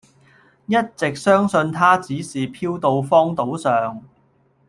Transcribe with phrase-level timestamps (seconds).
[0.65, 4.01] 一直相信他只是飄到荒島上